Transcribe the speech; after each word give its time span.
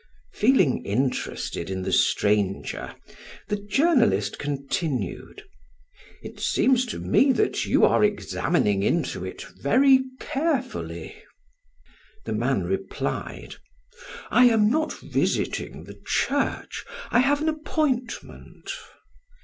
Feeling 0.33 0.83
interested 0.83 1.69
in 1.69 1.83
the 1.83 1.91
stranger, 1.91 2.95
the 3.49 3.55
journalist 3.57 4.39
continued: 4.39 5.43
"It 6.23 6.39
seems 6.39 6.87
to 6.87 6.97
me 6.97 7.31
that 7.33 7.67
you 7.67 7.85
are 7.85 8.03
examining 8.03 8.81
into 8.81 9.23
it 9.23 9.43
very 9.43 10.01
carefully." 10.19 11.21
The 12.25 12.33
man 12.33 12.63
replied: 12.63 13.57
"I 14.31 14.45
am 14.45 14.71
not 14.71 14.91
visiting 14.91 15.83
the 15.83 16.01
church; 16.03 16.83
I 17.11 17.19
have 17.19 17.39
an 17.39 17.47
appointment." 17.49 18.71